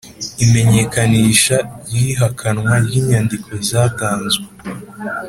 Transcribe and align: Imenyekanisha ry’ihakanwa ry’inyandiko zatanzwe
Imenyekanisha 0.43 1.57
ry’ihakanwa 1.85 2.73
ry’inyandiko 2.85 3.49
zatanzwe 3.69 4.45